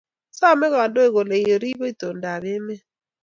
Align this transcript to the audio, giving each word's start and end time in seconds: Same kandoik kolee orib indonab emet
Same 0.37 0.65
kandoik 0.73 1.11
kolee 1.13 1.45
orib 1.55 1.79
indonab 1.89 2.43
emet 2.53 2.81